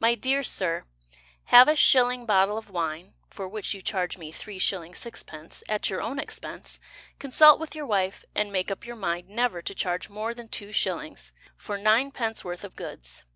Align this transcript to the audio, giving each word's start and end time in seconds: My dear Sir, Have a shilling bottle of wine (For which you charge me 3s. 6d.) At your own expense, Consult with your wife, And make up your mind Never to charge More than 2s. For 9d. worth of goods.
My 0.00 0.14
dear 0.14 0.42
Sir, 0.42 0.86
Have 1.52 1.68
a 1.68 1.76
shilling 1.76 2.24
bottle 2.24 2.56
of 2.56 2.70
wine 2.70 3.12
(For 3.28 3.46
which 3.46 3.74
you 3.74 3.82
charge 3.82 4.16
me 4.16 4.32
3s. 4.32 4.64
6d.) 4.94 5.62
At 5.68 5.90
your 5.90 6.00
own 6.00 6.18
expense, 6.18 6.80
Consult 7.18 7.60
with 7.60 7.74
your 7.74 7.84
wife, 7.84 8.24
And 8.34 8.50
make 8.50 8.70
up 8.70 8.86
your 8.86 8.96
mind 8.96 9.28
Never 9.28 9.60
to 9.60 9.74
charge 9.74 10.08
More 10.08 10.32
than 10.32 10.48
2s. 10.48 11.32
For 11.58 11.76
9d. 11.78 12.44
worth 12.44 12.64
of 12.64 12.76
goods. 12.76 13.26